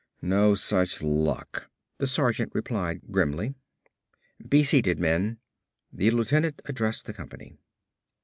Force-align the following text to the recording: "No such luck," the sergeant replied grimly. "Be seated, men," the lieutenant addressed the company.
"No 0.23 0.55
such 0.55 1.03
luck," 1.03 1.69
the 1.99 2.07
sergeant 2.07 2.55
replied 2.55 3.01
grimly. 3.11 3.53
"Be 4.49 4.63
seated, 4.63 4.97
men," 4.97 5.37
the 5.93 6.09
lieutenant 6.09 6.59
addressed 6.65 7.05
the 7.05 7.13
company. 7.13 7.53